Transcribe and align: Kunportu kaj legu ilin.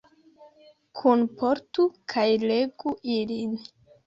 Kunportu 1.01 1.85
kaj 2.15 2.25
legu 2.53 2.97
ilin. 3.19 3.55